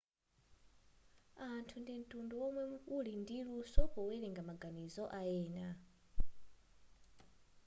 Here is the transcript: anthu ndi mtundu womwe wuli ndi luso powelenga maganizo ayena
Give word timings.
anthu 1.47 1.75
ndi 1.79 1.93
mtundu 2.01 2.33
womwe 2.41 2.63
wuli 2.89 3.13
ndi 3.21 3.35
luso 3.47 3.81
powelenga 3.93 4.41
maganizo 4.49 5.03
ayena 5.19 5.67